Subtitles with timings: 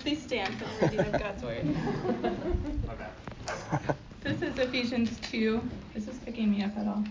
[0.00, 1.66] please stand for the reading of God's word.
[4.24, 5.60] This is Ephesians 2.
[5.94, 7.04] Is this picking me up at all?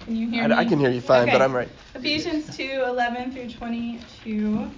[0.00, 0.54] Can you hear I, me?
[0.54, 1.30] I can hear you fine, okay.
[1.30, 1.68] but I'm right.
[1.94, 4.68] Ephesians 2 11 through 22.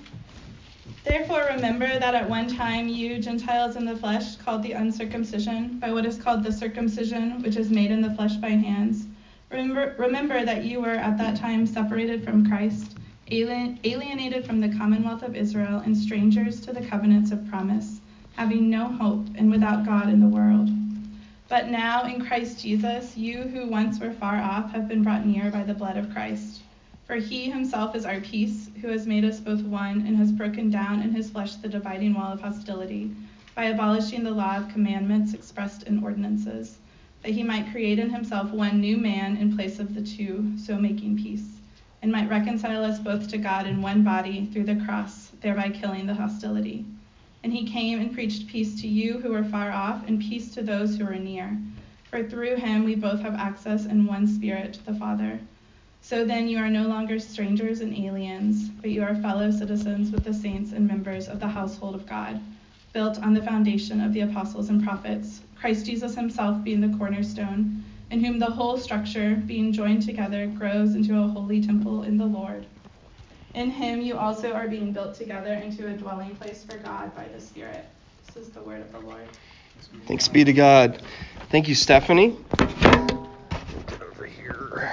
[1.05, 5.91] Therefore, remember that at one time you, Gentiles in the flesh, called the uncircumcision by
[5.91, 9.07] what is called the circumcision, which is made in the flesh by hands.
[9.51, 12.98] Remember, remember that you were at that time separated from Christ,
[13.32, 18.00] alienated from the commonwealth of Israel, and strangers to the covenants of promise,
[18.34, 20.68] having no hope and without God in the world.
[21.48, 25.50] But now in Christ Jesus, you who once were far off have been brought near
[25.50, 26.62] by the blood of Christ.
[27.06, 30.68] For he himself is our peace, who has made us both one and has broken
[30.68, 33.14] down in his flesh the dividing wall of hostility,
[33.55, 36.78] by abolishing the law of commandments expressed in ordinances,
[37.22, 40.77] that he might create in himself one new man in place of the two, so
[40.77, 41.59] making peace,
[42.03, 46.06] and might reconcile us both to God in one body through the cross, thereby killing
[46.06, 46.84] the hostility.
[47.43, 50.62] And he came and preached peace to you who were far off, and peace to
[50.62, 51.59] those who are near.
[52.11, 55.41] For through him we both have access in one spirit to the Father.
[56.03, 60.25] So then you are no longer strangers and aliens, but you are fellow citizens with
[60.25, 62.41] the saints and members of the household of God,
[62.93, 67.84] built on the foundation of the apostles and prophets, Christ Jesus himself being the cornerstone,
[68.11, 72.25] in whom the whole structure, being joined together, grows into a holy temple in the
[72.25, 72.66] Lord.
[73.55, 77.27] In him you also are being built together into a dwelling place for God by
[77.28, 77.84] the Spirit.
[78.27, 79.27] This is the word of the Lord.
[80.06, 81.03] Thanks be to God.
[81.50, 82.36] Thank you, Stephanie.
[82.58, 84.88] Get over here.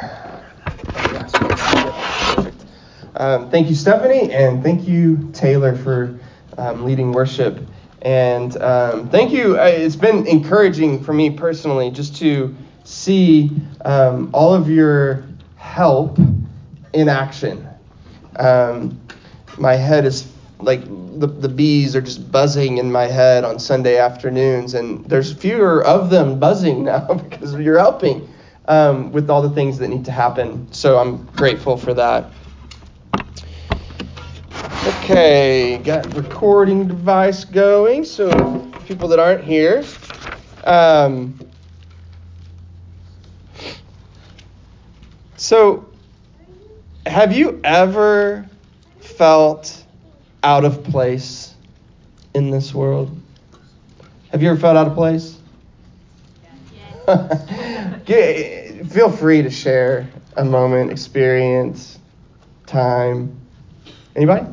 [3.15, 6.19] Um, thank you, Stephanie, and thank you, Taylor, for
[6.57, 7.59] um, leading worship.
[8.03, 9.57] And um, thank you.
[9.59, 12.55] Uh, it's been encouraging for me personally just to
[12.88, 13.52] see
[13.83, 15.25] um, all of your
[15.57, 16.17] help
[16.94, 17.67] in action.
[18.38, 18.99] Um,
[19.57, 20.85] my head is like
[21.19, 25.84] the, the bees are just buzzing in my head on Sunday afternoons, and there's fewer
[25.84, 28.28] of them buzzing now because you're helping
[28.69, 30.72] um, with all the things that need to happen.
[30.72, 32.31] So I'm grateful for that.
[34.88, 38.06] Okay, got recording device going.
[38.06, 38.29] So
[38.85, 39.83] people that aren't here.
[40.63, 41.38] Um,
[45.38, 45.88] so
[47.06, 48.48] have you ever
[49.00, 49.86] felt
[50.44, 51.53] out of place
[52.34, 53.16] in this world?
[54.31, 55.38] Have you ever felt out of place?
[58.90, 62.00] Feel free to share a moment, experience,
[62.66, 63.40] time.
[64.16, 64.46] Anybody?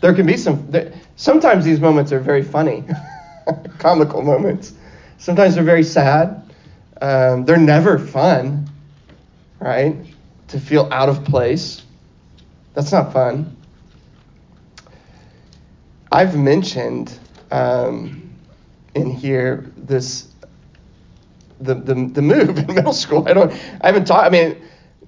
[0.00, 0.70] There can be some.
[0.70, 2.84] There, sometimes these moments are very funny,
[3.78, 4.74] comical moments.
[5.18, 6.42] Sometimes they're very sad.
[7.00, 8.67] Um, they're never fun,
[9.60, 9.96] right?
[10.48, 11.82] To feel out of place.
[12.74, 13.56] That's not fun.
[16.10, 17.18] I've mentioned
[17.50, 18.32] um,
[18.94, 20.28] in here this
[21.60, 23.28] the, the the move in middle school.
[23.28, 23.52] I don't.
[23.52, 24.24] I haven't taught.
[24.24, 24.56] I mean,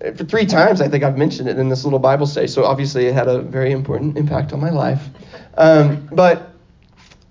[0.00, 2.46] for three times I think I've mentioned it in this little Bible study.
[2.46, 5.08] So obviously it had a very important impact on my life.
[5.56, 6.50] Um, but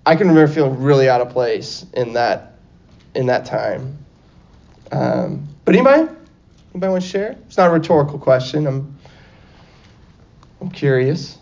[0.06, 2.58] I can remember feeling really out of place in that
[3.14, 3.98] in that time.
[4.92, 6.08] Um, but anybody?
[6.72, 7.36] Anybody want to share?
[7.46, 8.66] It's not a rhetorical question.
[8.66, 8.96] I'm
[10.60, 11.36] I'm curious.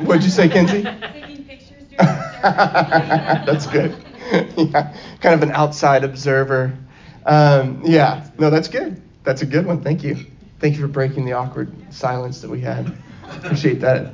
[0.00, 0.82] What'd you say, Kenzie?
[0.82, 1.84] Taking pictures
[2.42, 3.96] that's good.
[4.56, 6.76] yeah, kind of an outside observer.
[7.24, 9.00] Um, yeah, no, that's good.
[9.22, 9.82] That's a good one.
[9.82, 10.31] Thank you.
[10.62, 12.96] Thank you for breaking the awkward silence that we had.
[13.34, 14.12] Appreciate that.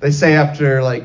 [0.00, 1.04] They say after like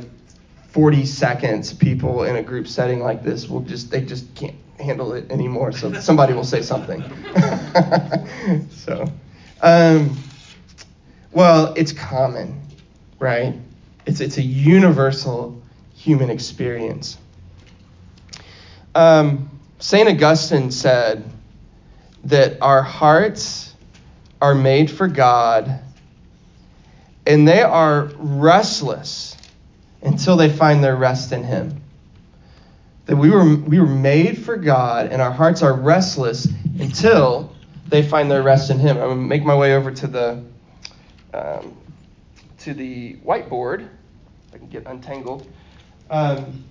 [0.68, 5.14] 40 seconds, people in a group setting like this will just they just can't handle
[5.14, 5.72] it anymore.
[5.72, 7.02] So somebody will say something.
[8.70, 9.10] so,
[9.62, 10.18] um,
[11.32, 12.62] well, it's common,
[13.18, 13.56] right?
[14.06, 15.62] It's it's a universal
[15.96, 17.18] human experience.
[18.94, 19.50] Um,
[19.80, 21.24] Saint Augustine said
[22.26, 23.71] that our hearts
[24.42, 25.80] are made for God,
[27.28, 29.38] and they are restless
[30.02, 31.82] until they find their rest in Him.
[33.06, 36.48] That we were we were made for God, and our hearts are restless
[36.80, 37.56] until
[37.88, 38.98] they find their rest in Him.
[38.98, 40.44] I'm gonna make my way over to the
[41.34, 41.78] um,
[42.60, 43.88] to the whiteboard.
[44.54, 45.48] I can get untangled.
[46.10, 46.66] Um,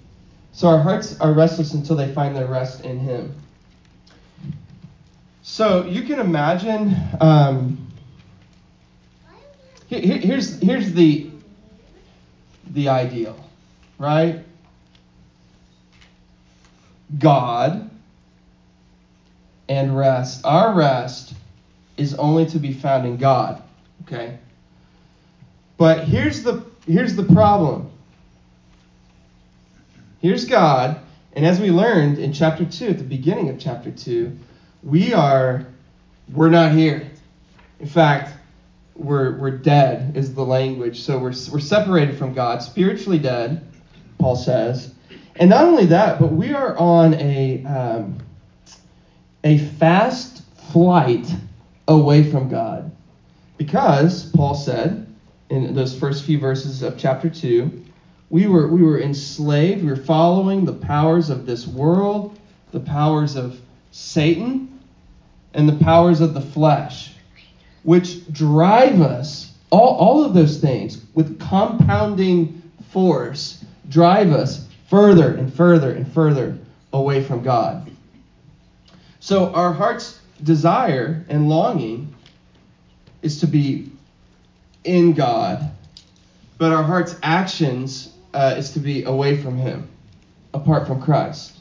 [0.53, 3.35] so our hearts are restless until they find their rest in Him.
[5.51, 6.97] So you can imagine.
[7.21, 7.89] Um,
[9.89, 11.29] here, here's here's the
[12.71, 13.37] the ideal,
[13.99, 14.45] right?
[17.19, 17.91] God
[19.69, 20.43] and rest.
[20.45, 21.35] Our rest
[21.97, 23.61] is only to be found in God.
[24.03, 24.39] Okay?
[25.77, 27.91] But here's the here's the problem.
[30.21, 31.01] Here's God,
[31.33, 34.39] and as we learned in chapter 2 at the beginning of chapter 2,
[34.83, 35.67] we are
[36.33, 37.11] we're not here.
[37.81, 38.35] In fact,
[38.95, 41.03] we're we're dead is the language.
[41.03, 43.67] So we're we're separated from God, spiritually dead,
[44.19, 44.95] Paul says.
[45.37, 48.19] And not only that, but we are on a um,
[49.45, 50.43] a fast
[50.73, 51.27] flight
[51.89, 52.91] away from God.
[53.57, 55.07] Because, Paul said
[55.51, 57.85] in those first few verses of chapter 2,
[58.31, 62.39] we were, we were enslaved, we were following the powers of this world,
[62.71, 63.61] the powers of
[63.91, 64.70] Satan,
[65.55, 67.13] and the powers of the flesh,
[67.83, 75.53] which drive us, all, all of those things, with compounding force, drive us further and
[75.53, 76.59] further and further
[76.93, 77.91] away from God.
[79.21, 82.15] So our heart's desire and longing
[83.23, 83.91] is to be
[84.85, 85.71] in God,
[86.59, 89.89] but our heart's actions uh, is to be away from Him,
[90.55, 91.59] apart from Christ.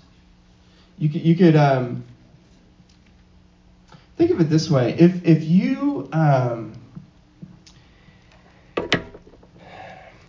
[0.98, 2.04] You could, you could um,
[4.20, 6.74] think of it this way: if if you um,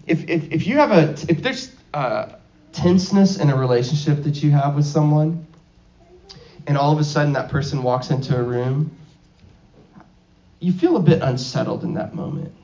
[0.06, 2.36] if, if if you have a if there's uh,
[2.72, 5.44] tenseness in a relationship that you have with someone
[6.68, 8.96] and all of a sudden that person walks into a room,
[10.60, 12.54] you feel a bit unsettled in that moment.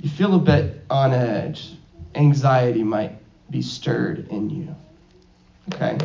[0.00, 1.72] You feel a bit on edge.
[2.16, 3.12] Anxiety might
[3.48, 4.74] be stirred in you.
[5.72, 5.98] Okay?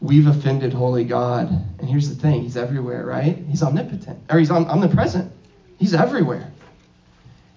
[0.00, 1.50] We've offended holy God.
[1.78, 3.36] And here's the thing He's everywhere, right?
[3.36, 5.32] He's omnipotent, or He's omnipresent.
[5.78, 6.50] He's everywhere.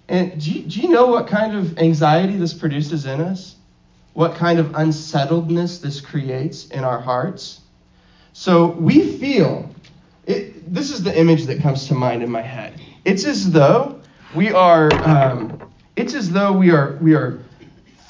[0.10, 3.56] And do you, do you know what kind of anxiety this produces in us?
[4.14, 7.62] what kind of unsettledness this creates in our hearts.
[8.34, 9.70] So we feel,
[10.26, 12.80] it, this is the image that comes to mind in my head.
[13.06, 14.02] It's as though
[14.36, 17.40] we are, um, it's as though we are, we are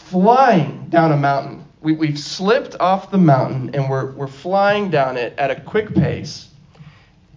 [0.09, 1.62] flying down a mountain.
[1.83, 5.93] We, we've slipped off the mountain and we're, we're flying down it at a quick
[5.93, 6.47] pace.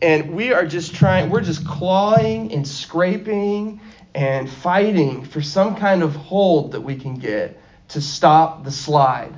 [0.00, 3.80] And we are just trying, we're just clawing and scraping
[4.14, 9.34] and fighting for some kind of hold that we can get to stop the slide.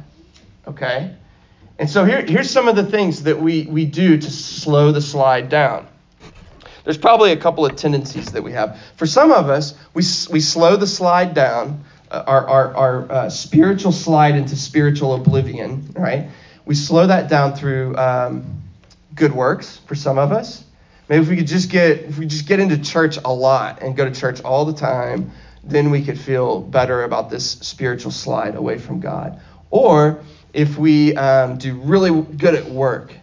[0.67, 1.17] Okay?
[1.79, 5.01] And so here, here's some of the things that we, we do to slow the
[5.01, 5.89] slide down.
[6.85, 8.79] There's probably a couple of tendencies that we have.
[8.97, 13.93] For some of us, we, we slow the slide down, our, our, our uh, spiritual
[13.93, 16.31] slide into spiritual oblivion, right?
[16.65, 18.63] We slow that down through um,
[19.15, 20.65] good works for some of us.
[21.09, 23.97] Maybe if we could just get if we just get into church a lot and
[23.97, 25.31] go to church all the time,
[25.65, 29.41] then we could feel better about this spiritual slide away from God.
[29.71, 30.21] Or
[30.53, 33.15] if we um, do really good at work,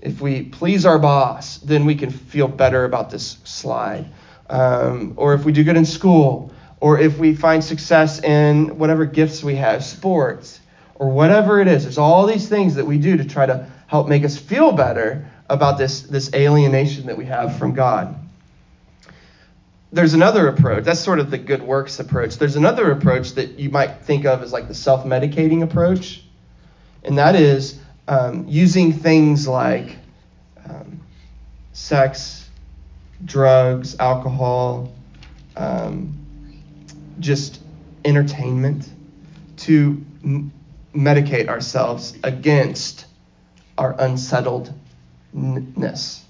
[0.00, 4.06] if we please our boss, then we can feel better about this slide.
[4.48, 9.04] Um, or if we do good in school, or if we find success in whatever
[9.04, 10.60] gifts we have, sports,
[10.94, 11.84] or whatever it is.
[11.84, 15.26] There's all these things that we do to try to help make us feel better
[15.48, 18.16] about this, this alienation that we have from God
[19.92, 20.84] there's another approach.
[20.84, 22.36] That's sort of the good works approach.
[22.36, 26.22] There's another approach that you might think of as like the self medicating approach,
[27.02, 29.96] and that is um, using things like
[30.68, 31.00] um,
[31.72, 32.48] sex,
[33.24, 34.92] drugs, alcohol,
[35.56, 36.19] um,
[37.20, 37.60] just
[38.04, 38.88] entertainment
[39.58, 40.52] to m-
[40.94, 43.06] medicate ourselves against
[43.78, 46.24] our unsettledness.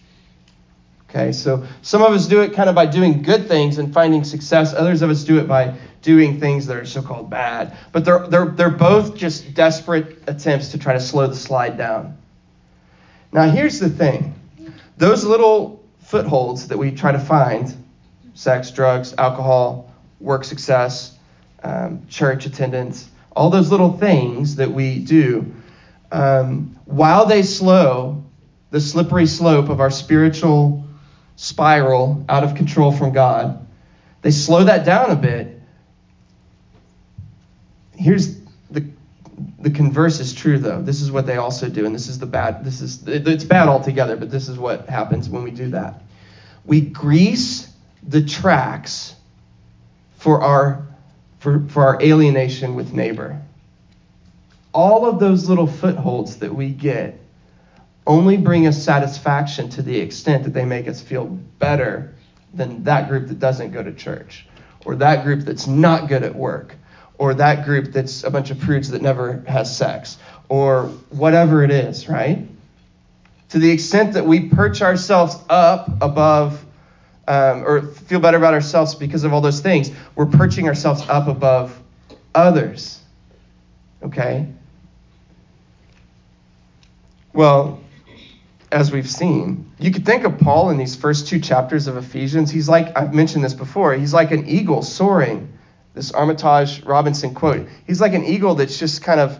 [1.08, 4.22] Okay, so some of us do it kind of by doing good things and finding
[4.22, 4.72] success.
[4.74, 7.76] Others of us do it by doing things that are so-called bad.
[7.90, 12.16] But they're they're they're both just desperate attempts to try to slow the slide down.
[13.32, 14.34] Now here's the thing.
[14.98, 17.74] Those little footholds that we try to find,
[18.34, 19.89] sex, drugs, alcohol,
[20.20, 21.16] work success,
[21.62, 25.52] um, church attendance, all those little things that we do,
[26.12, 28.24] um, while they slow
[28.70, 30.84] the slippery slope of our spiritual
[31.36, 33.66] spiral out of control from God.
[34.22, 35.60] They slow that down a bit.
[37.92, 38.38] Here's
[38.70, 38.84] the
[39.58, 40.82] the converse is true though.
[40.82, 42.64] This is what they also do, and this is the bad.
[42.64, 46.02] This is it's bad altogether, but this is what happens when we do that.
[46.64, 47.72] We grease
[48.02, 49.14] the tracks
[50.20, 50.86] for our
[51.38, 53.40] for, for our alienation with neighbor.
[54.74, 57.18] All of those little footholds that we get
[58.06, 61.24] only bring us satisfaction to the extent that they make us feel
[61.58, 62.14] better
[62.52, 64.46] than that group that doesn't go to church,
[64.84, 66.76] or that group that's not good at work,
[67.16, 70.18] or that group that's a bunch of prudes that never has sex,
[70.50, 72.46] or whatever it is, right?
[73.50, 76.62] To the extent that we perch ourselves up above
[77.30, 81.28] um, or feel better about ourselves because of all those things, we're perching ourselves up
[81.28, 81.80] above
[82.34, 82.98] others.
[84.02, 84.48] Okay?
[87.32, 87.80] Well,
[88.72, 92.50] as we've seen, you could think of Paul in these first two chapters of Ephesians.
[92.50, 95.52] He's like, I've mentioned this before, he's like an eagle soaring.
[95.94, 97.68] This Armitage Robinson quote.
[97.84, 99.38] He's like an eagle that's just kind of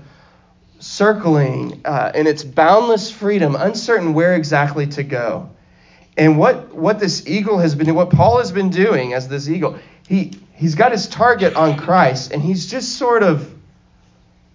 [0.81, 5.51] circling uh, in its boundless freedom, uncertain where exactly to go.
[6.21, 9.79] And what, what this eagle has been, what Paul has been doing as this eagle,
[10.07, 13.51] he, he's got his target on Christ, and he's just sort of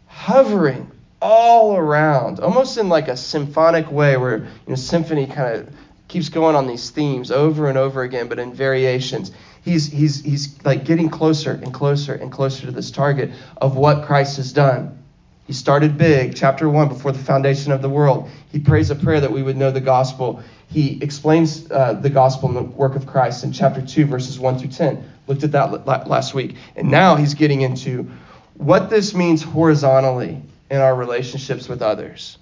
[0.06, 5.76] hovering all around, almost in like a symphonic way where you know symphony kind of
[6.08, 9.32] keeps going on these themes over and over again, but in variations.
[9.64, 14.06] He's he's he's like getting closer and closer and closer to this target of what
[14.06, 15.00] Christ has done.
[15.48, 18.30] He started big, chapter 1, before the foundation of the world.
[18.52, 20.44] He prays a prayer that we would know the gospel.
[20.70, 24.60] He explains uh, the gospel and the work of Christ in chapter 2, verses 1
[24.60, 25.12] through 10.
[25.28, 26.56] Looked at that last week.
[26.76, 28.10] And now he's getting into
[28.56, 32.38] what this means horizontally in our relationships with others.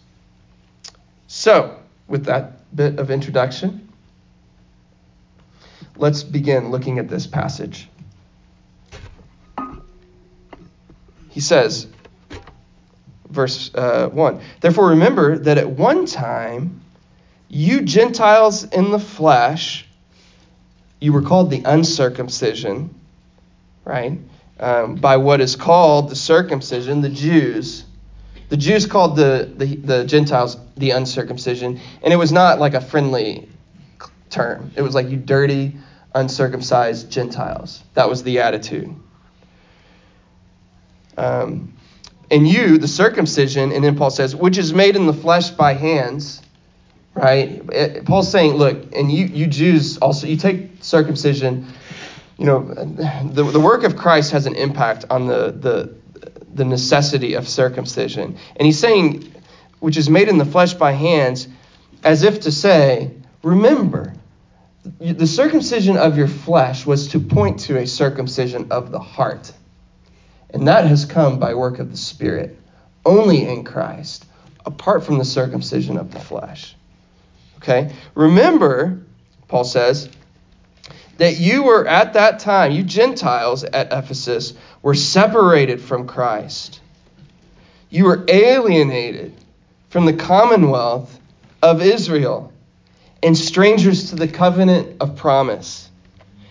[1.27, 1.77] So,
[2.07, 3.89] with that bit of introduction,
[5.95, 7.89] let's begin looking at this passage.
[11.29, 11.87] He says,
[13.29, 16.82] verse uh, 1 Therefore, remember that at one time,
[17.53, 19.85] you Gentiles in the flesh,
[20.99, 22.93] you were called the uncircumcision,
[23.85, 24.17] right?
[24.59, 27.85] Um, by what is called the circumcision, the Jews.
[28.49, 32.81] The Jews called the, the, the Gentiles the uncircumcision, and it was not like a
[32.81, 33.47] friendly
[34.29, 34.71] term.
[34.75, 35.75] It was like, you dirty,
[36.15, 37.83] uncircumcised Gentiles.
[37.93, 38.95] That was the attitude.
[41.17, 41.73] Um,
[42.31, 45.73] and you, the circumcision, and then Paul says, which is made in the flesh by
[45.73, 46.42] hands,
[47.15, 47.61] right?
[47.71, 51.67] It, Paul's saying, look, and you, you Jews also, you take circumcision,
[52.37, 55.95] you know, the, the work of Christ has an impact on the, the,
[56.53, 58.37] the necessity of circumcision.
[58.55, 59.31] And he's saying,
[59.79, 61.47] which is made in the flesh by hands,
[62.03, 63.11] as if to say,
[63.43, 64.13] remember,
[64.99, 69.51] the circumcision of your flesh was to point to a circumcision of the heart.
[70.49, 72.59] And that has come by work of the Spirit,
[73.05, 74.25] only in Christ,
[74.65, 76.75] apart from the circumcision of the flesh.
[77.63, 77.95] Okay?
[78.13, 79.01] Remember,
[79.47, 80.09] Paul says,
[81.17, 86.81] that you were at that time, you Gentiles at Ephesus, were separated from Christ.
[87.89, 89.33] You were alienated
[89.89, 91.17] from the commonwealth
[91.61, 92.51] of Israel
[93.21, 95.89] and strangers to the covenant of promise,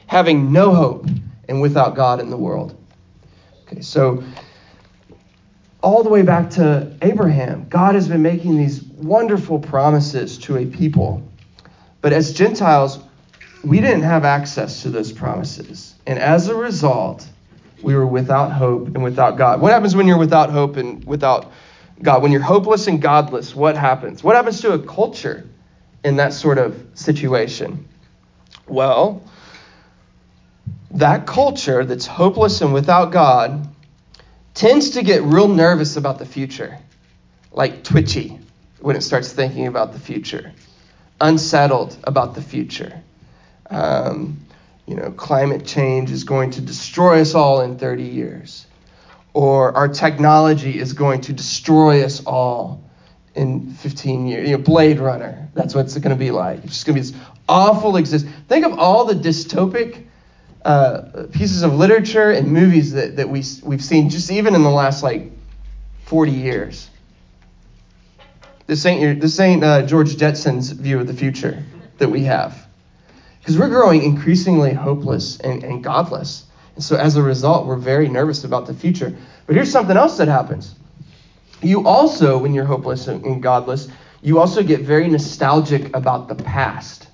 [0.07, 1.07] having no hope
[1.49, 2.75] and without God in the world.
[3.66, 4.25] Okay, so
[5.83, 10.67] all the way back to Abraham, God has been making these wonderful promises to a
[10.67, 11.29] people.
[12.01, 13.01] But as Gentiles,
[13.65, 15.95] we didn't have access to those promises.
[16.07, 17.27] And as a result,
[17.83, 19.61] we were without hope and without God.
[19.61, 21.51] What happens when you're without hope and without
[22.01, 22.23] God?
[22.23, 24.23] When you're hopeless and godless, what happens?
[24.23, 25.49] What happens to a culture
[26.05, 27.89] in that sort of situation?
[28.69, 29.23] Well,
[30.93, 33.69] that culture that's hopeless and without God
[34.55, 36.79] tends to get real nervous about the future,
[37.53, 38.39] like twitchy
[38.81, 40.53] when it starts thinking about the future,
[41.21, 43.01] unsettled about the future.
[43.71, 44.41] Um,
[44.87, 48.67] you know, climate change is going to destroy us all in 30 years,
[49.33, 52.83] or our technology is going to destroy us all
[53.35, 54.49] in 15 years.
[54.49, 56.65] You know, Blade Runner, that's what it's going to be like.
[56.65, 58.35] It's just going to be this awful existence.
[58.49, 60.05] Think of all the dystopic
[60.64, 64.71] uh, pieces of literature and movies that, that we, we've seen just even in the
[64.71, 65.31] last like
[66.04, 66.88] 40 years.
[68.66, 71.62] This ain't, this ain't uh, George Jetson's view of the future
[71.99, 72.66] that we have.
[73.40, 76.45] Because we're growing increasingly hopeless and, and godless.
[76.76, 79.16] And so as a result, we're very nervous about the future.
[79.47, 80.75] But here's something else that happens.
[81.61, 83.88] You also, when you're hopeless and godless,
[84.21, 87.09] you also get very nostalgic about the past.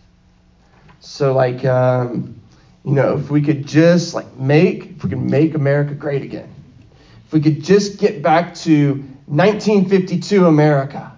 [1.01, 2.38] So, like, um,
[2.89, 6.51] you know, if we could just like make, if we could make America great again,
[7.27, 8.93] if we could just get back to
[9.27, 11.13] 1952 America,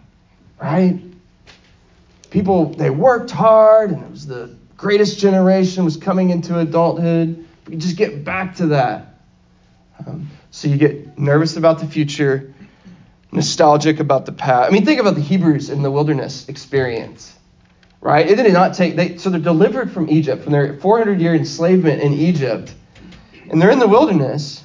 [0.60, 1.00] right?
[2.30, 7.46] People, they worked hard and it was the greatest generation was coming into adulthood.
[7.68, 9.20] We just get back to that.
[10.04, 12.52] Um, so you get nervous about the future,
[13.30, 14.68] nostalgic about the past.
[14.68, 17.32] I mean, think about the Hebrews in the wilderness experience
[18.00, 18.28] right?
[18.28, 22.02] It did not take, they, so they're delivered from Egypt, from their 400 year enslavement
[22.02, 22.74] in Egypt,
[23.50, 24.64] and they're in the wilderness.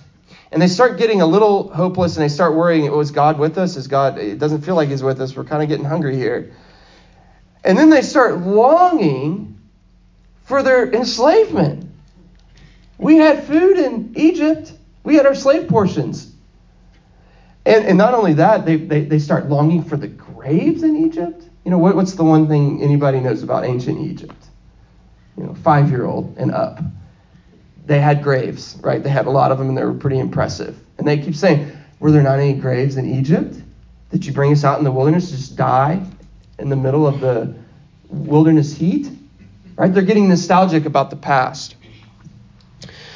[0.52, 3.58] And they start getting a little hopeless and they start worrying, oh, is God with
[3.58, 3.76] us?
[3.76, 5.36] Is God, it doesn't feel like He's with us.
[5.36, 6.54] We're kind of getting hungry here.
[7.66, 9.60] And then they start longing
[10.44, 11.92] for their enslavement.
[12.98, 14.72] We had food in Egypt,
[15.04, 16.32] we had our slave portions.
[17.66, 21.45] And, and not only that, they, they, they start longing for the graves in Egypt.
[21.66, 24.46] You know, what, what's the one thing anybody knows about ancient Egypt?
[25.36, 26.80] You know, five year old and up.
[27.86, 29.04] They had graves, right?
[29.04, 30.80] They had a lot of them and they were pretty impressive.
[30.98, 33.62] And they keep saying, Were there not any graves in Egypt?
[34.12, 36.06] Did you bring us out in the wilderness to just die
[36.60, 37.54] in the middle of the
[38.10, 39.10] wilderness heat?
[39.76, 39.92] Right?
[39.94, 41.76] They're getting nostalgic about the past.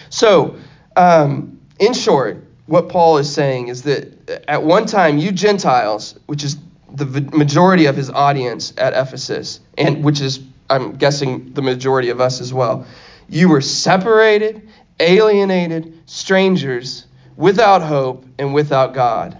[0.09, 0.57] So,
[0.95, 6.43] um, in short, what Paul is saying is that at one time, you Gentiles, which
[6.43, 6.57] is
[6.93, 12.19] the majority of his audience at Ephesus, and which is, I'm guessing, the majority of
[12.19, 12.86] us as well,
[13.27, 14.67] you were separated,
[15.00, 17.05] alienated, strangers,
[17.36, 19.38] without hope, and without God.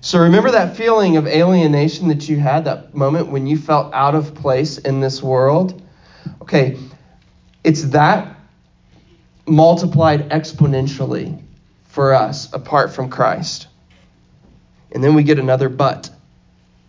[0.00, 4.14] So remember that feeling of alienation that you had, that moment when you felt out
[4.14, 5.82] of place in this world?
[6.42, 6.78] Okay,
[7.64, 8.36] it's that
[9.46, 11.42] multiplied exponentially
[11.84, 13.68] for us apart from Christ.
[14.92, 16.10] And then we get another but.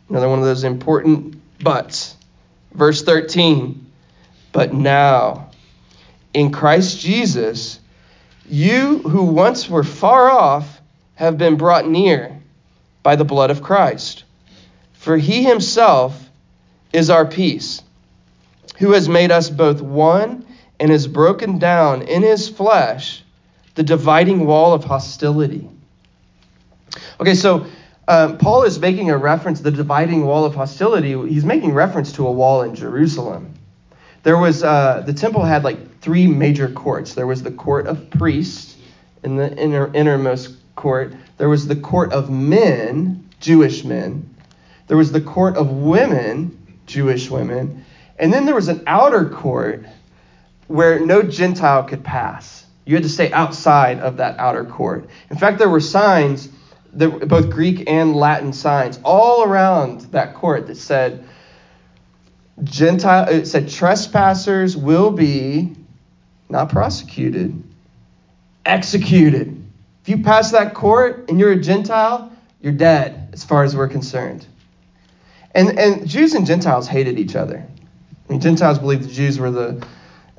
[0.09, 2.15] Another one of those important buts.
[2.74, 3.91] Verse 13.
[4.51, 5.50] But now,
[6.33, 7.79] in Christ Jesus,
[8.47, 10.81] you who once were far off
[11.15, 12.39] have been brought near
[13.03, 14.24] by the blood of Christ.
[14.93, 16.29] For he himself
[16.93, 17.81] is our peace,
[18.77, 20.45] who has made us both one
[20.79, 23.24] and has broken down in his flesh
[23.75, 25.69] the dividing wall of hostility.
[27.19, 27.67] Okay, so
[28.07, 32.27] um, Paul is making a reference, the dividing wall of hostility, he's making reference to
[32.27, 33.53] a wall in Jerusalem.
[34.24, 37.13] There was, uh, the temple had like three major courts.
[37.13, 38.75] There was the court of priests
[39.24, 44.29] in the inner, innermost court, there was the court of men, Jewish men,
[44.87, 47.83] there was the court of women, Jewish women,
[48.20, 49.85] and then there was an outer court
[50.68, 52.65] where no Gentile could pass.
[52.85, 55.09] You had to stay outside of that outer court.
[55.31, 56.48] In fact, there were signs,
[56.98, 61.27] both Greek and Latin signs, all around that court that said,
[62.64, 65.75] Gentile, it said trespassers will be
[66.50, 67.62] not prosecuted,
[68.66, 69.62] executed.
[70.03, 72.31] If you pass that court and you're a Gentile,
[72.62, 74.48] you're dead as far as we're concerned.
[75.53, 77.66] And, and Jews and Gentiles hated each other.
[78.27, 79.86] I mean, Gentiles believed the Jews were the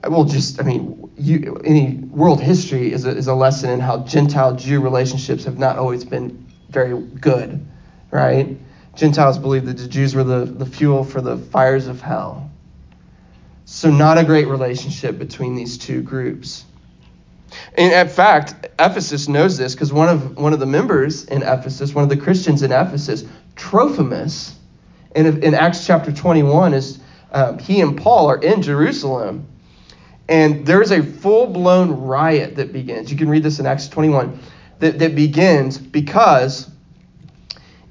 [0.09, 4.05] well, just, I mean, you, any world history is a, is a lesson in how
[4.05, 7.67] Gentile Jew relationships have not always been very good,
[8.11, 8.57] right?
[8.95, 12.51] Gentiles believed that the Jews were the, the fuel for the fires of hell.
[13.65, 16.65] So, not a great relationship between these two groups.
[17.77, 21.95] And in fact, Ephesus knows this because one of, one of the members in Ephesus,
[21.95, 23.25] one of the Christians in Ephesus,
[23.57, 24.55] Trophimus,
[25.15, 26.99] in, in Acts chapter 21, is
[27.33, 29.47] um, he and Paul are in Jerusalem
[30.29, 33.11] and there's a full blown riot that begins.
[33.11, 34.39] You can read this in Acts 21
[34.79, 36.71] that, that begins because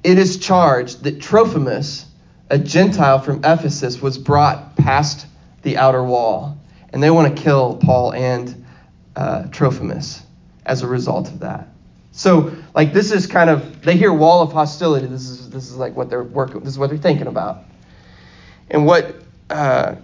[0.04, 2.06] it is charged that Trophimus,
[2.50, 5.26] a Gentile from Ephesus, was brought past
[5.62, 6.58] the outer wall.
[6.90, 8.64] And they want to kill Paul and
[9.16, 10.22] uh, Trophimus
[10.64, 11.68] as a result of that.
[12.12, 15.06] So, like, this is kind of, they hear wall of hostility.
[15.06, 17.64] This is, this is like what they're working, this is what they're thinking about.
[18.70, 19.16] And what
[19.50, 19.96] uh,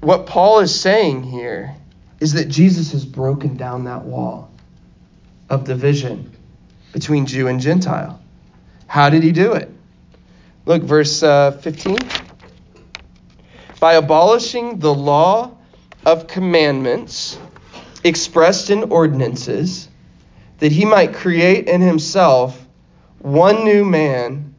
[0.00, 1.74] what Paul is saying here
[2.20, 4.50] is that Jesus has broken down that wall
[5.48, 6.32] of division
[6.92, 8.20] between Jew and Gentile.
[8.86, 9.70] How did he do it?
[10.66, 11.98] Look, verse uh, 15.
[13.80, 15.56] By abolishing the law
[16.06, 17.38] of commandments
[18.02, 19.88] expressed in ordinances,
[20.58, 22.66] that he might create in himself
[23.18, 24.54] one new man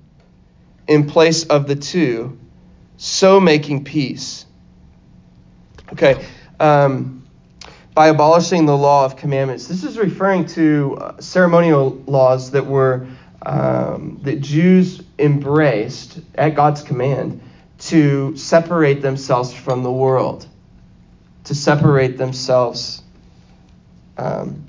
[0.88, 2.38] in place of the two,
[2.98, 4.46] so making peace
[5.94, 6.26] Okay.
[6.60, 7.15] Um,
[7.96, 13.08] by abolishing the law of commandments, this is referring to uh, ceremonial laws that were
[13.46, 17.42] um, that Jews embraced at God's command
[17.78, 20.46] to separate themselves from the world,
[21.46, 23.02] to separate themselves
[24.18, 24.66] um,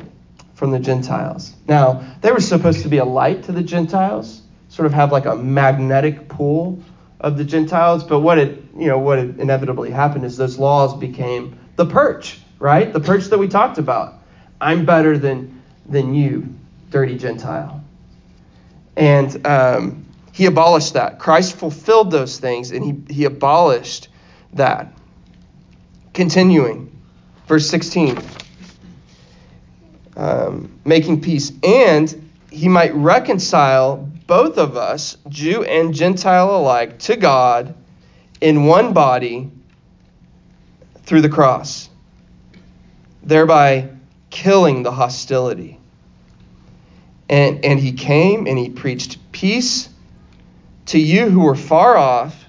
[0.54, 1.52] from the Gentiles.
[1.66, 5.26] Now, they were supposed to be a light to the Gentiles, sort of have like
[5.26, 6.80] a magnetic pull
[7.18, 11.58] of the Gentiles, but what it you know what inevitably happened is those laws became
[11.74, 12.92] the perch, right?
[12.92, 14.14] The perch that we talked about.
[14.60, 16.54] I'm better than than you,
[16.90, 17.82] dirty Gentile.
[18.96, 21.18] And um, he abolished that.
[21.18, 24.08] Christ fulfilled those things, and he he abolished
[24.54, 24.92] that.
[26.14, 26.90] Continuing,
[27.46, 28.18] verse 16.
[30.16, 37.16] um, making peace, and he might reconcile both of us, Jew and Gentile alike, to
[37.16, 37.74] God
[38.40, 39.50] in one body
[41.02, 41.88] through the cross,
[43.26, 43.90] thereby
[44.30, 45.78] killing the hostility.
[47.28, 49.88] And, and he came and he preached peace
[50.86, 52.44] to you who were far off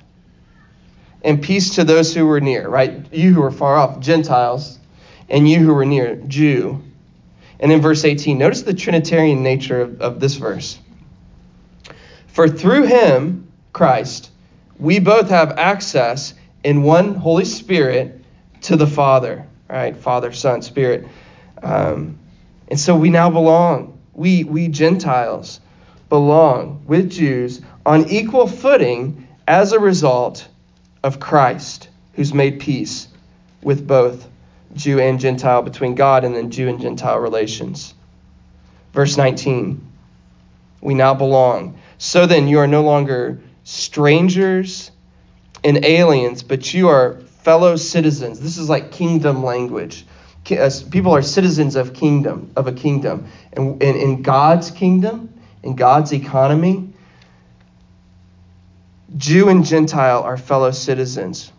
[1.23, 3.11] and peace to those who were near, right?
[3.11, 4.77] You who were far off, Gentiles,
[5.29, 6.83] and you who were near, Jew.
[7.59, 10.77] And in verse 18, notice the Trinitarian nature of, of this verse.
[12.27, 14.29] For through him, Christ,
[14.77, 18.23] we both have access in one Holy Spirit
[18.61, 19.95] to the Father, right?
[19.95, 21.07] Father, Son, Spirit.
[21.61, 22.19] Um,
[22.67, 23.99] and so we now belong.
[24.13, 25.59] We, we Gentiles
[26.09, 30.47] belong with Jews on equal footing as a result
[31.03, 33.07] of Christ, who's made peace
[33.61, 34.27] with both
[34.73, 37.93] Jew and Gentile, between God and then Jew and Gentile relations.
[38.93, 39.81] Verse 19
[40.81, 41.79] We now belong.
[41.97, 44.91] So then, you are no longer strangers
[45.63, 48.41] and aliens, but you are fellow citizens.
[48.41, 50.05] This is like kingdom language.
[50.51, 53.27] Uh, people are citizens of kingdom, of a kingdom.
[53.53, 55.33] And in God's kingdom,
[55.63, 56.89] in God's economy,
[59.15, 61.53] Jew and Gentile are fellow citizens.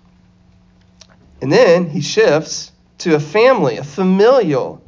[1.41, 4.83] And then he shifts to a family, a familial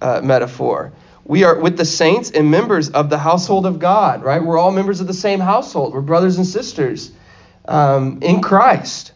[0.00, 0.92] uh, metaphor.
[1.24, 4.40] We are with the saints and members of the household of God, right?
[4.40, 5.92] We're all members of the same household.
[5.92, 7.10] We're brothers and sisters
[7.64, 9.10] um, in Christ.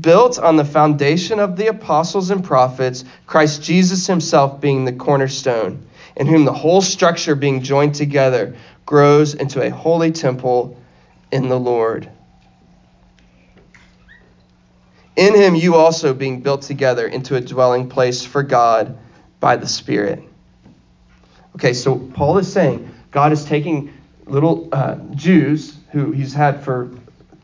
[0.00, 5.86] Built on the foundation of the apostles and prophets, Christ Jesus himself being the cornerstone,
[6.16, 10.80] in whom the whole structure being joined together grows into a holy temple
[11.30, 12.10] in the Lord.
[15.14, 18.98] In him you also being built together into a dwelling place for God
[19.40, 20.22] by the Spirit.
[21.54, 23.94] Okay, so Paul is saying God is taking
[24.26, 26.90] little uh, Jews who he's had for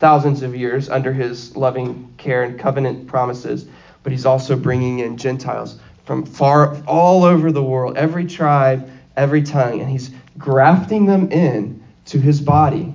[0.03, 3.65] thousands of years under his loving care and covenant promises,
[4.03, 9.41] but he's also bringing in Gentiles from far all over the world, every tribe, every
[9.41, 12.93] tongue, and he's grafting them in to his body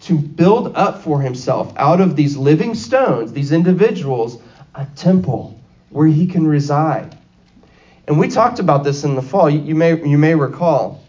[0.00, 4.42] to build up for himself out of these living stones, these individuals,
[4.74, 5.56] a temple
[5.90, 7.16] where he can reside.
[8.08, 9.48] And we talked about this in the fall.
[9.48, 11.01] You, may, you may recall.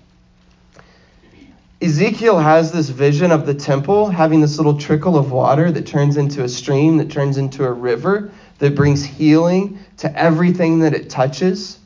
[1.84, 6.16] Ezekiel has this vision of the temple having this little trickle of water that turns
[6.16, 11.10] into a stream, that turns into a river, that brings healing to everything that it
[11.10, 11.78] touches.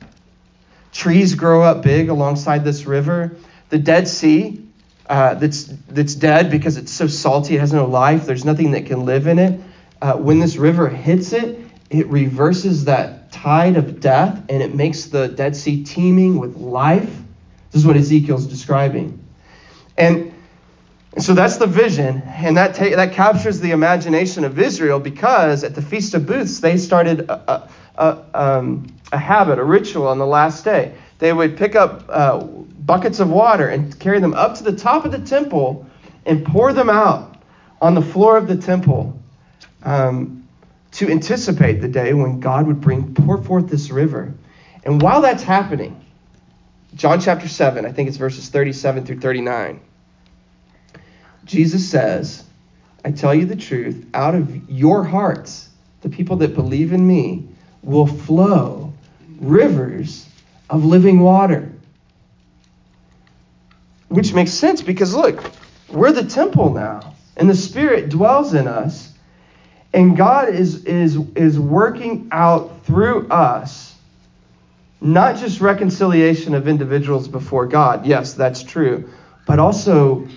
[0.92, 3.36] Trees grow up big alongside this river.
[3.70, 4.64] The Dead Sea
[5.10, 8.26] uh, that's that's dead because it's so salty, it has no life.
[8.26, 9.60] There's nothing that can live in it.
[10.02, 15.06] Uh, when this river hits it, it reverses that tide of death and it makes
[15.06, 17.16] the Dead Sea teeming with life.
[17.72, 19.26] This is what Ezekiel's describing,
[19.98, 20.34] and.
[21.20, 25.74] So that's the vision, and that ta- that captures the imagination of Israel because at
[25.74, 30.28] the Feast of Booths they started a, a, um, a habit, a ritual on the
[30.28, 30.94] last day.
[31.18, 35.06] They would pick up uh, buckets of water and carry them up to the top
[35.06, 35.88] of the temple
[36.26, 37.36] and pour them out
[37.82, 39.20] on the floor of the temple
[39.84, 40.48] um,
[40.92, 44.34] to anticipate the day when God would bring pour forth this river.
[44.84, 46.06] And while that's happening,
[46.98, 49.80] John chapter 7, I think it's verses 37 through 39.
[51.46, 52.44] Jesus says,
[53.06, 55.70] I tell you the truth, out of your hearts,
[56.02, 57.48] the people that believe in me,
[57.84, 58.94] will flow
[59.40, 60.28] rivers
[60.72, 61.72] of living water.
[64.10, 65.52] Which makes sense because look,
[65.90, 69.14] we're the temple now, and the Spirit dwells in us,
[69.94, 73.97] and God is, is, is working out through us
[75.00, 79.10] not just reconciliation of individuals before God, yes, that's true,
[79.46, 80.28] but also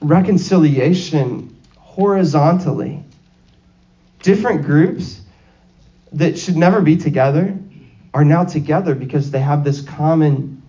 [0.00, 3.04] reconciliation horizontally.
[4.22, 5.20] Different groups
[6.12, 7.56] that should never be together
[8.12, 10.62] are now together because they have this common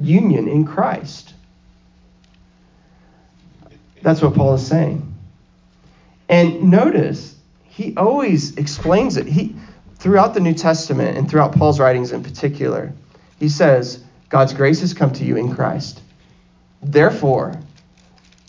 [0.00, 1.34] union in Christ.
[4.02, 5.14] That's what Paul is saying.
[6.28, 9.26] And notice, he always explains it.
[9.26, 9.56] He
[9.98, 12.92] throughout the New Testament and throughout Paul's writings in particular,
[13.38, 16.02] he says, God's grace has come to you in Christ.
[16.82, 17.60] Therefore,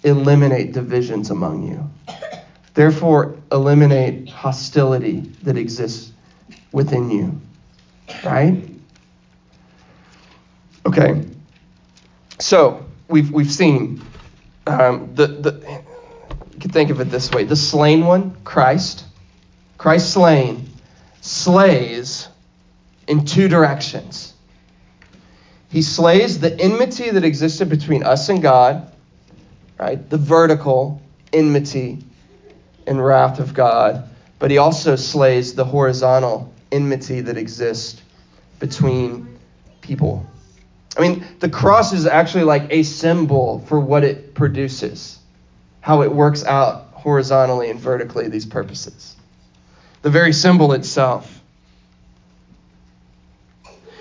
[0.03, 1.89] eliminate divisions among you.
[2.73, 6.11] Therefore, eliminate hostility that exists
[6.71, 7.41] within you.
[8.23, 8.69] Right?
[10.85, 11.25] Okay.
[12.39, 14.01] So, we've, we've seen
[14.67, 15.81] um, the, the,
[16.53, 19.05] you can think of it this way the slain one, Christ,
[19.77, 20.68] Christ slain,
[21.29, 22.27] slays
[23.07, 24.33] in two directions.
[25.69, 28.91] He slays the enmity that existed between us and God,
[29.79, 30.09] right?
[30.09, 30.99] The vertical
[31.31, 32.03] enmity
[32.87, 34.09] and wrath of God.
[34.39, 38.01] But he also slays the horizontal enmity that exists
[38.57, 39.37] between
[39.81, 40.25] people.
[40.97, 45.19] I mean, the cross is actually like a symbol for what it produces,
[45.81, 49.15] how it works out horizontally and vertically these purposes.
[50.01, 51.39] The very symbol itself.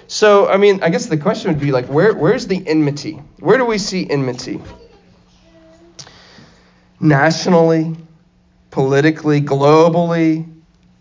[0.06, 3.20] So, I mean, I guess the question would be like, where, where's the enmity?
[3.40, 4.60] Where do we see enmity?
[6.98, 7.94] Nationally,
[8.70, 10.48] politically, globally,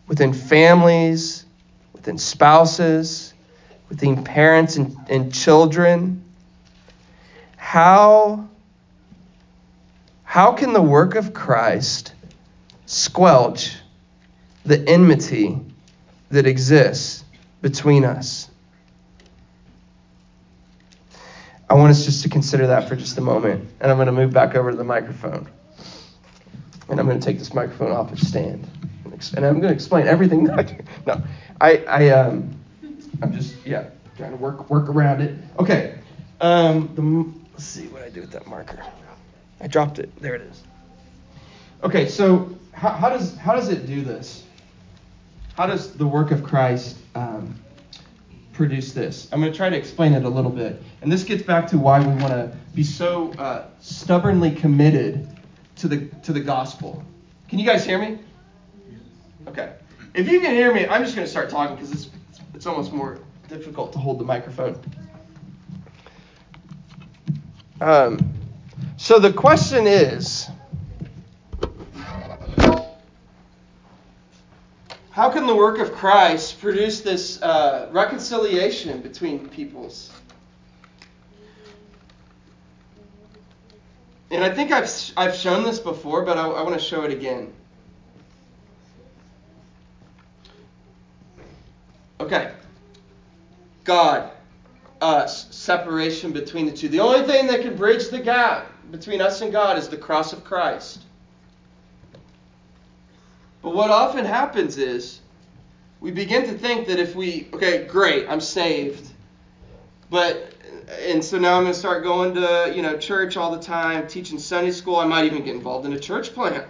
[0.08, 1.46] within families,
[1.94, 3.34] within spouses,
[3.90, 6.24] within parents and, and children.
[7.56, 8.50] How,
[10.24, 12.14] how can the work of Christ
[12.86, 13.78] squelch
[14.68, 15.60] the enmity
[16.30, 17.24] that exists
[17.62, 18.50] between us?
[21.70, 23.68] I want us just to consider that for just a moment.
[23.80, 25.50] And I'm going to move back over to the microphone.
[26.90, 28.68] And I'm going to take this microphone off its stand.
[29.36, 30.80] And I'm going to explain everything that I.
[31.06, 31.24] No,
[31.60, 32.56] I, I, um,
[33.22, 35.36] I'm just, yeah, trying to work, work around it.
[35.60, 35.98] Okay.
[36.40, 38.80] Um, the, let's see what I do with that marker.
[39.60, 40.16] I dropped it.
[40.22, 40.62] There it is.
[41.84, 44.44] Okay, so how, how does, how does it do this?
[45.58, 47.56] How does the work of Christ um,
[48.58, 49.30] produce this.
[49.32, 50.82] I'm going to try to explain it a little bit.
[51.04, 55.30] And this gets back to why we want to be so uh, stubbornly committed
[55.76, 57.04] to the, to the gospel.
[57.50, 58.18] Can you guys hear me?
[59.48, 59.74] Okay.
[60.16, 62.10] If you can hear me, I'm just going to start talking because it's,
[62.56, 64.82] it's almost more difficult to hold the microphone.
[67.80, 68.34] Um,
[68.98, 70.50] so the question is
[75.18, 80.12] How can the work of Christ produce this uh, reconciliation between peoples?
[84.30, 87.12] And I think I've, I've shown this before, but I, I want to show it
[87.12, 87.52] again.
[92.20, 92.52] Okay.
[93.86, 94.30] God,
[95.02, 96.90] us, separation between the two.
[96.90, 100.32] The only thing that can bridge the gap between us and God is the cross
[100.32, 101.07] of Christ.
[103.68, 105.20] But what often happens is
[106.00, 109.10] we begin to think that if we, okay, great, I'm saved.
[110.10, 110.54] But,
[111.02, 114.08] and so now I'm going to start going to, you know, church all the time,
[114.08, 114.96] teaching Sunday school.
[114.96, 116.64] I might even get involved in a church plant.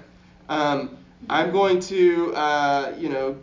[0.49, 0.97] Um,
[1.29, 3.37] I'm going to, uh, you know,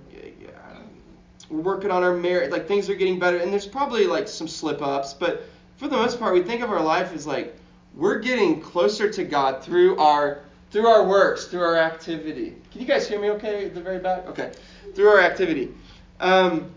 [1.48, 2.50] we're working on our marriage.
[2.50, 5.44] Like things are getting better, and there's probably like some slip ups, but
[5.76, 7.54] for the most part, we think of our life as like
[7.94, 10.40] we're getting closer to God through our
[10.74, 12.52] through our works, through our activity.
[12.72, 14.26] Can you guys hear me okay at the very back?
[14.26, 14.50] Okay.
[14.96, 15.72] Through our activity.
[16.18, 16.68] Um,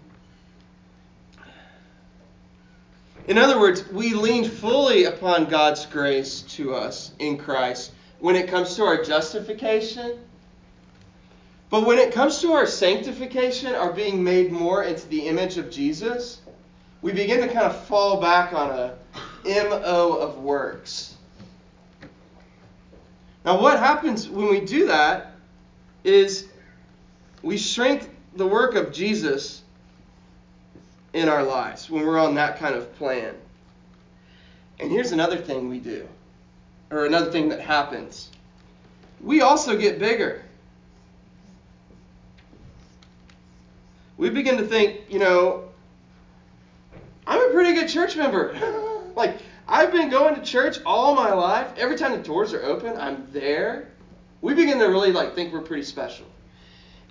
[3.26, 8.48] in other words, we lean fully upon God's grace to us in Christ when it
[8.48, 10.20] comes to our justification.
[11.72, 15.72] But when it comes to our sanctification, our being made more into the image of
[15.72, 16.40] Jesus,
[17.02, 18.96] we begin to kind of fall back on a
[19.44, 21.17] MO of works.
[23.48, 25.32] Now, what happens when we do that
[26.04, 26.50] is
[27.42, 29.64] we shrink the work of Jesus
[31.14, 33.34] in our lives when we're on that kind of plan.
[34.82, 36.06] And here's another thing we do,
[36.92, 38.32] or another thing that happens.
[39.22, 40.44] We also get bigger.
[44.18, 45.70] We begin to think, you know,
[47.26, 48.60] I'm a pretty good church member.
[49.16, 51.68] like, I've been going to church all my life.
[51.78, 53.90] Every time the doors are open, I'm there.
[54.42, 56.26] We begin to really like think we're pretty special.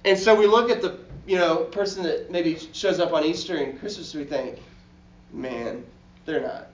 [0.04, 3.56] And so we look at the, you know, person that maybe shows up on Easter
[3.56, 4.58] and Christmas, we think,
[5.32, 5.84] man,
[6.24, 6.68] they're not.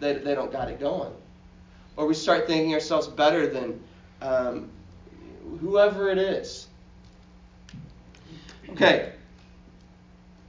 [0.00, 1.12] They, they don't got it going.
[1.96, 3.80] Or we start thinking ourselves better than
[4.20, 4.68] um,
[5.60, 6.66] whoever it is.
[8.70, 9.12] Okay.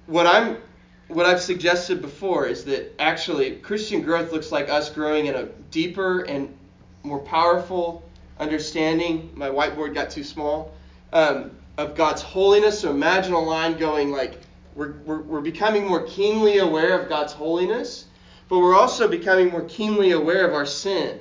[0.07, 0.57] What I'm
[1.07, 5.45] what I've suggested before is that actually Christian growth looks like us growing in a
[5.71, 6.55] deeper and
[7.03, 8.03] more powerful
[8.39, 9.31] understanding.
[9.35, 10.73] My whiteboard got too small.
[11.13, 12.79] Um, of God's holiness.
[12.79, 14.39] So imagine a line going like,
[14.75, 18.05] we're, we're, we're becoming more keenly aware of God's holiness,
[18.49, 21.19] but we're also becoming more keenly aware of our sin,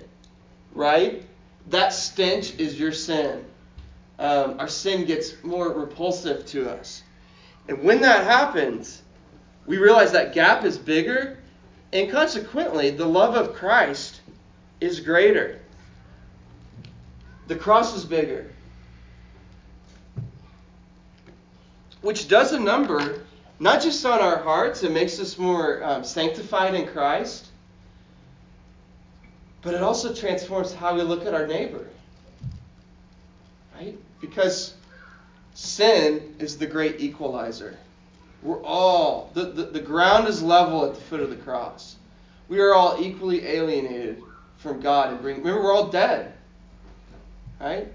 [0.75, 1.25] right?
[1.71, 3.45] That stench is your sin.
[4.19, 7.03] Um, our sin gets more repulsive to us.
[7.69, 9.03] And when that happens,
[9.67, 11.39] we realize that gap is bigger,
[11.93, 14.21] and consequently, the love of Christ
[14.81, 15.61] is greater.
[17.47, 18.51] The cross is bigger.
[22.01, 23.21] Which does a number
[23.61, 27.47] not just on our hearts, it makes us more um, sanctified in Christ,
[29.63, 31.87] but it also transforms how we look at our neighbor.
[33.75, 33.97] Right?
[34.21, 34.75] Because
[35.55, 37.79] sin is the great equalizer.
[38.45, 41.97] We're all, the, the, the ground is level at the foot of the cross.
[42.49, 44.23] We are all equally alienated
[44.59, 45.39] from God and bring.
[45.39, 46.35] Remember, we're all dead,
[47.59, 47.89] right?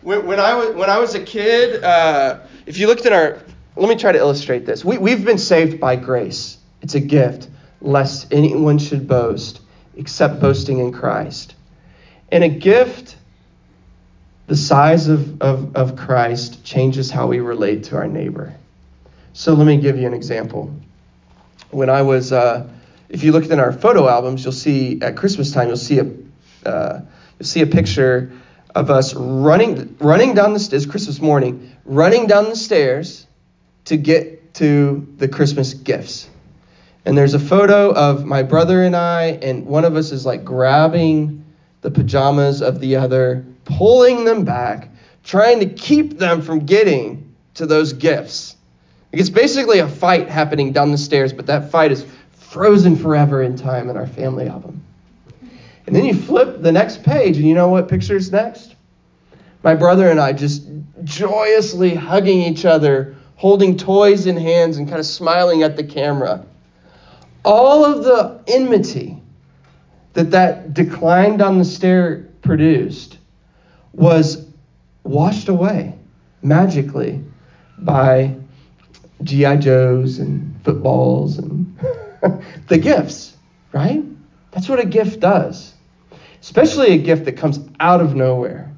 [0.00, 3.38] When, when I was when I was a kid, uh, if you looked at our,
[3.76, 4.84] let me try to illustrate this.
[4.84, 6.58] We we've been saved by grace.
[6.80, 7.48] It's a gift,
[7.80, 9.60] lest anyone should boast,
[9.96, 11.54] except boasting in Christ.
[12.32, 13.16] And a gift
[14.46, 18.54] the size of, of, of Christ changes how we relate to our neighbor.
[19.36, 20.72] So let me give you an example.
[21.72, 22.70] When I was uh,
[23.08, 26.08] if you look in our photo albums, you'll see at Christmas time, you'll see a
[26.64, 27.00] uh,
[27.38, 28.30] you'll see a picture
[28.76, 33.26] of us running running down the stairs Christmas morning, running down the stairs
[33.86, 36.30] to get to the Christmas gifts.
[37.04, 40.44] And there's a photo of my brother and I, and one of us is like
[40.44, 41.44] grabbing
[41.80, 44.90] the pajamas of the other, pulling them back,
[45.24, 48.53] trying to keep them from getting to those gifts.
[49.18, 53.56] It's basically a fight happening down the stairs, but that fight is frozen forever in
[53.56, 54.82] time in our family album.
[55.86, 58.74] And then you flip the next page, and you know what picture's next?
[59.62, 60.66] My brother and I just
[61.04, 66.44] joyously hugging each other, holding toys in hands, and kind of smiling at the camera.
[67.44, 69.20] All of the enmity
[70.14, 73.18] that that decline down the stair produced
[73.92, 74.46] was
[75.02, 75.98] washed away
[76.42, 77.22] magically
[77.78, 78.36] by
[79.24, 79.56] G.I.
[79.56, 81.78] Joes and footballs and
[82.68, 83.36] the gifts,
[83.72, 84.02] right?
[84.50, 85.74] That's what a gift does.
[86.40, 88.70] Especially a gift that comes out of nowhere,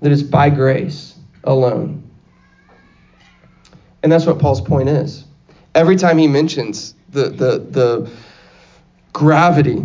[0.00, 1.14] that is by grace
[1.44, 2.08] alone.
[4.02, 5.24] And that's what Paul's point is.
[5.74, 8.10] Every time he mentions the, the, the
[9.12, 9.84] gravity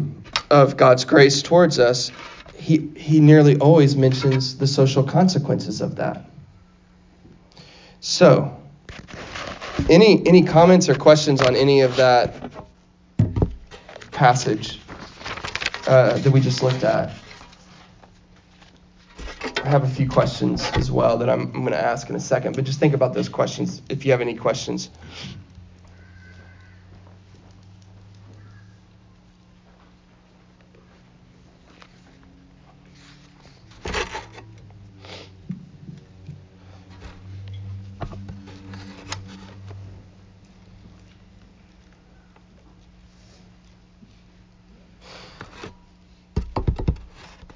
[0.49, 2.11] of God's grace towards us,
[2.55, 6.25] he, he nearly always mentions the social consequences of that.
[7.99, 8.57] So,
[9.89, 12.33] any any comments or questions on any of that
[14.11, 14.79] passage
[15.87, 17.11] uh, that we just looked at?
[19.63, 22.19] I have a few questions as well that I'm, I'm going to ask in a
[22.19, 24.89] second, but just think about those questions if you have any questions.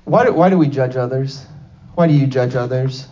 [0.08, 1.46] Why do, why do we judge others?
[1.96, 3.10] Why do you judge others?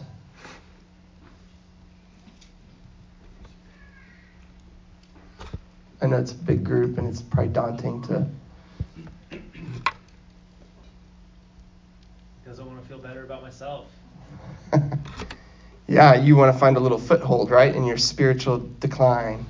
[6.01, 8.25] I know it's a big group and it's probably daunting to.
[12.41, 13.87] Because I want to feel better about myself.
[15.89, 19.45] yeah, you want to find a little foothold, right, in your spiritual decline.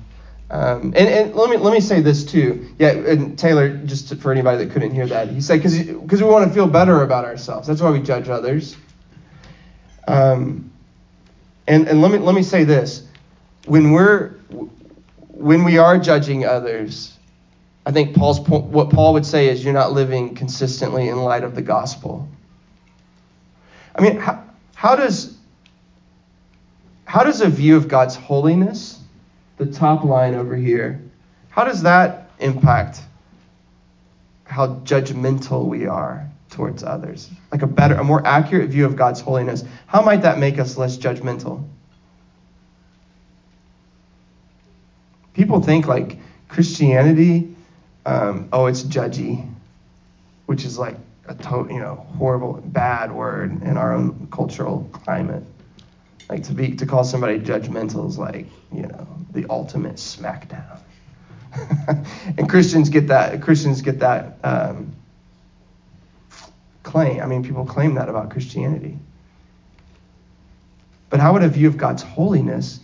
[0.48, 2.68] Um, and, and let me let me say this too.
[2.78, 6.28] Yeah, and Taylor, just for anybody that couldn't hear that, he said because because we
[6.28, 7.66] want to feel better about ourselves.
[7.66, 8.76] That's why we judge others.
[10.06, 10.70] Um,
[11.66, 13.08] and and let me let me say this:
[13.64, 14.34] when we're
[15.30, 17.16] when we are judging others,
[17.84, 21.56] I think Paul's what Paul would say is you're not living consistently in light of
[21.56, 22.28] the gospel.
[23.96, 24.44] I mean, how,
[24.76, 25.36] how does
[27.04, 29.00] how does a view of God's holiness
[29.56, 31.00] the top line over here,
[31.48, 33.00] how does that impact
[34.44, 37.30] how judgmental we are towards others?
[37.50, 39.64] Like a better, a more accurate view of God's holiness.
[39.86, 41.66] How might that make us less judgmental?
[45.34, 47.54] People think like Christianity,
[48.06, 49.50] um, oh, it's judgy,
[50.46, 50.96] which is like
[51.26, 55.42] a to- you know horrible, bad word in our own cultural climate.
[56.28, 60.80] Like to be to call somebody judgmental is like you know the ultimate smackdown.
[62.38, 63.40] and Christians get that.
[63.42, 64.94] Christians get that um,
[66.82, 67.20] claim.
[67.20, 68.98] I mean, people claim that about Christianity.
[71.08, 72.80] But how would a view of God's holiness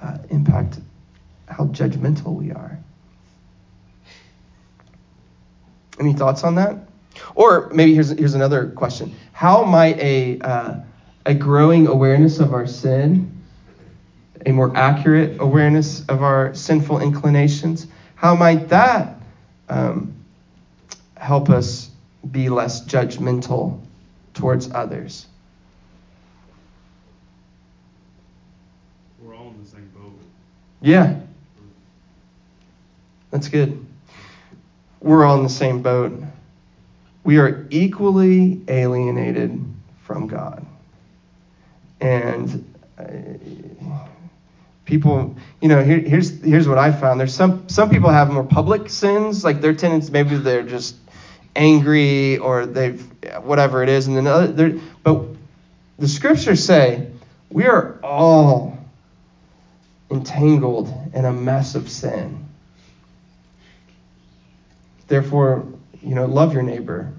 [0.00, 0.78] uh, impact
[1.48, 2.78] how judgmental we are?
[5.98, 6.76] Any thoughts on that?
[7.34, 10.80] Or maybe here's here's another question: How might a uh,
[11.30, 13.40] a growing awareness of our sin,
[14.46, 19.14] a more accurate awareness of our sinful inclinations, how might that
[19.68, 20.12] um,
[21.16, 21.90] help us
[22.32, 23.80] be less judgmental
[24.34, 25.28] towards others?
[29.22, 30.18] We're all in the same boat.
[30.80, 31.14] Yeah.
[33.30, 33.86] That's good.
[34.98, 36.12] We're all in the same boat.
[37.22, 39.64] We are equally alienated
[40.02, 40.66] from God.
[42.00, 43.04] And uh,
[44.84, 47.20] people, you know, here, here's here's what I found.
[47.20, 50.96] There's some some people have more public sins, like their tendency maybe they're just
[51.56, 53.00] angry or they've
[53.42, 55.24] whatever it is, and then other, but
[55.98, 57.10] the scriptures say
[57.50, 58.78] we are all
[60.10, 62.48] entangled in a mess of sin.
[65.08, 65.66] Therefore,
[66.02, 67.12] you know, love your neighbor,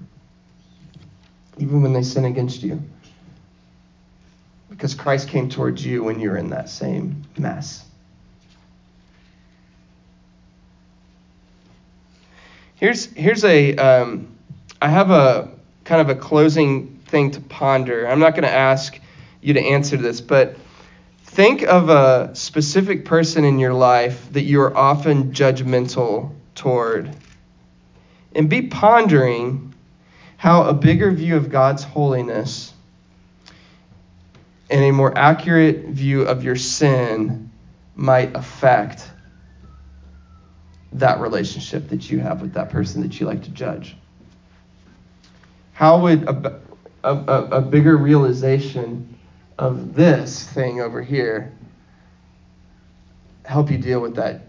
[1.58, 2.82] even when they sin against you.
[4.72, 7.84] Because Christ came towards you when you're in that same mess.
[12.76, 14.34] Here's, here's a, um,
[14.80, 15.50] I have a
[15.84, 18.08] kind of a closing thing to ponder.
[18.08, 18.98] I'm not going to ask
[19.40, 20.56] you to answer this, but
[21.22, 27.14] think of a specific person in your life that you are often judgmental toward.
[28.34, 29.74] And be pondering
[30.38, 32.72] how a bigger view of God's holiness
[34.72, 37.50] and a more accurate view of your sin
[37.94, 39.08] might affect
[40.94, 43.96] that relationship that you have with that person that you like to judge.
[45.74, 46.60] How would a,
[47.04, 49.18] a, a bigger realization
[49.58, 51.52] of this thing over here
[53.44, 54.46] help you deal with that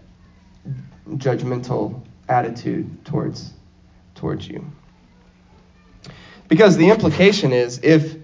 [1.08, 3.52] judgmental attitude towards
[4.14, 4.70] towards you?
[6.48, 8.23] Because the implication is if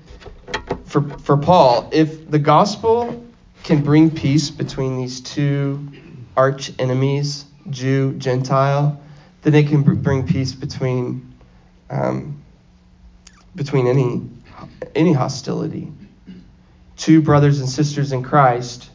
[0.91, 3.24] for for Paul, if the gospel
[3.62, 5.88] can bring peace between these two
[6.36, 9.01] arch enemies, Jew, Gentile,
[9.43, 11.32] then it can bring peace between
[11.91, 12.43] um,
[13.55, 14.28] between any
[14.97, 15.93] any hostility.
[16.97, 18.91] Two brothers and sisters in Christ,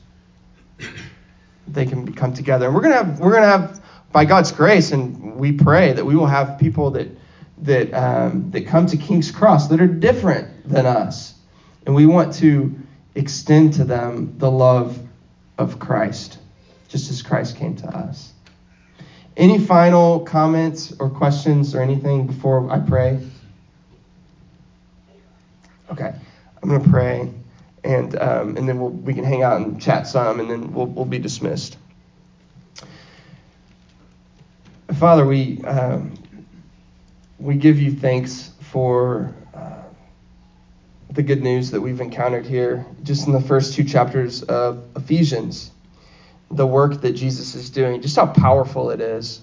[1.67, 2.65] they can come together.
[2.65, 3.81] And we're gonna have we're gonna have
[4.11, 7.07] by God's grace, and we pray that we will have people that
[7.59, 11.34] that um, that come to King's Cross that are different than us,
[11.85, 12.77] and we want to
[13.15, 14.99] extend to them the love
[15.57, 16.39] of Christ,
[16.87, 18.33] just as Christ came to us.
[19.37, 23.19] Any final comments or questions or anything before I pray?
[25.91, 26.13] Okay,
[26.63, 27.31] I'm going to pray,
[27.83, 30.87] and um, and then we'll, we can hang out and chat some, and then we'll,
[30.87, 31.77] we'll be dismissed.
[34.97, 36.13] Father, we um,
[37.39, 39.33] we give you thanks for
[41.09, 45.71] the good news that we've encountered here, just in the first two chapters of Ephesians.
[46.51, 49.41] The work that Jesus is doing, just how powerful it is.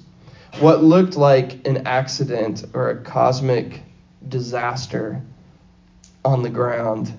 [0.61, 3.83] What looked like an accident or a cosmic
[4.29, 5.23] disaster
[6.25, 7.13] on the ground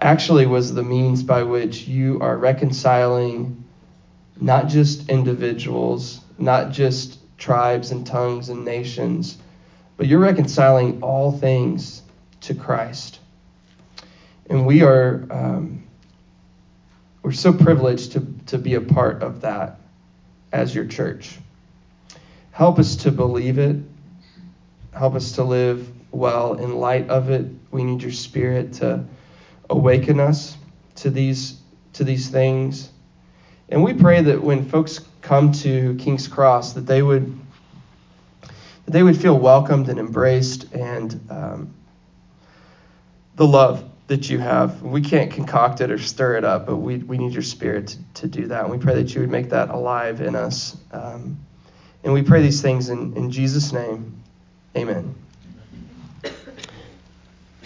[0.00, 3.64] actually was the means by which you are reconciling
[4.40, 9.38] not just individuals, not just tribes and tongues and nations,
[9.96, 12.02] but you're reconciling all things
[12.40, 13.20] to Christ.
[14.50, 15.84] And we are um,
[17.24, 19.80] we're so privileged to, to be a part of that
[20.52, 21.38] as your church.
[22.50, 23.76] Help us to believe it.
[24.92, 27.46] Help us to live well in light of it.
[27.70, 29.04] We need your spirit to
[29.70, 30.58] awaken us
[30.96, 31.60] to these
[31.94, 32.90] to these things.
[33.70, 37.40] And we pray that when folks come to King's Cross that they would
[38.42, 41.74] that they would feel welcomed and embraced and um,
[43.36, 44.82] the love that you have.
[44.82, 47.98] We can't concoct it or stir it up, but we, we need your spirit to,
[48.22, 48.64] to do that.
[48.64, 50.76] And we pray that you would make that alive in us.
[50.92, 51.38] Um,
[52.02, 54.22] and we pray these things in, in Jesus' name.
[54.76, 55.14] Amen.